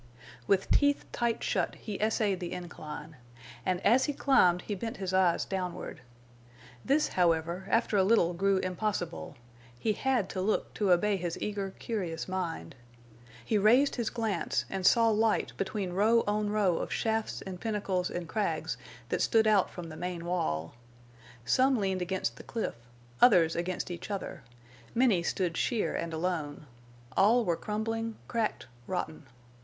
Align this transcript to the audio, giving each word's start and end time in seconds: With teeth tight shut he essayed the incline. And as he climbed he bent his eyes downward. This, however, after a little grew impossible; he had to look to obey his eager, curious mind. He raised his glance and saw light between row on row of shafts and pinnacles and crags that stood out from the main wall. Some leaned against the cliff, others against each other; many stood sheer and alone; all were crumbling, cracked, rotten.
With 0.47 0.71
teeth 0.71 1.05
tight 1.11 1.43
shut 1.43 1.75
he 1.75 2.01
essayed 2.01 2.39
the 2.39 2.53
incline. 2.53 3.17
And 3.63 3.79
as 3.85 4.05
he 4.05 4.13
climbed 4.13 4.63
he 4.63 4.73
bent 4.73 4.97
his 4.97 5.13
eyes 5.13 5.45
downward. 5.45 6.01
This, 6.83 7.09
however, 7.09 7.67
after 7.69 7.97
a 7.97 8.03
little 8.03 8.33
grew 8.33 8.57
impossible; 8.57 9.35
he 9.77 9.93
had 9.93 10.27
to 10.29 10.41
look 10.41 10.73
to 10.73 10.91
obey 10.91 11.17
his 11.17 11.37
eager, 11.39 11.75
curious 11.77 12.27
mind. 12.27 12.73
He 13.45 13.59
raised 13.59 13.95
his 13.95 14.09
glance 14.09 14.65
and 14.71 14.87
saw 14.87 15.07
light 15.09 15.53
between 15.55 15.93
row 15.93 16.23
on 16.25 16.49
row 16.49 16.77
of 16.77 16.91
shafts 16.91 17.43
and 17.43 17.61
pinnacles 17.61 18.09
and 18.09 18.27
crags 18.27 18.77
that 19.09 19.21
stood 19.21 19.45
out 19.45 19.69
from 19.69 19.89
the 19.89 19.95
main 19.95 20.25
wall. 20.25 20.73
Some 21.45 21.77
leaned 21.77 22.01
against 22.01 22.37
the 22.37 22.43
cliff, 22.43 22.73
others 23.21 23.55
against 23.55 23.91
each 23.91 24.09
other; 24.09 24.41
many 24.95 25.21
stood 25.21 25.55
sheer 25.55 25.93
and 25.93 26.11
alone; 26.11 26.65
all 27.15 27.45
were 27.45 27.55
crumbling, 27.55 28.15
cracked, 28.27 28.65
rotten. 28.87 29.27